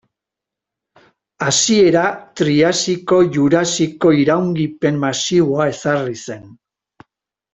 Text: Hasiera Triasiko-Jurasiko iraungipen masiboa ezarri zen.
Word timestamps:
Hasiera 1.47 2.05
Triasiko-Jurasiko 2.39 4.13
iraungipen 4.23 4.97
masiboa 5.03 5.69
ezarri 5.75 6.19
zen. 6.29 6.49